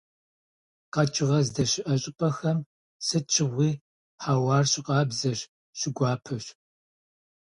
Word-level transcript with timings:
КъэкӀыгъэ 0.93 1.39
здэщыӀэ 1.47 1.93
щӀыпӀэхэм 2.01 2.59
сыт 3.05 3.25
щыгъуи 3.33 3.71
хьэуар 4.21 4.65
щыкъабзэщ, 4.71 5.39
щыгуапэщ. 5.79 6.45